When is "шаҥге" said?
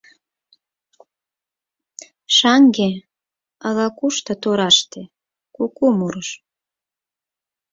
2.35-2.89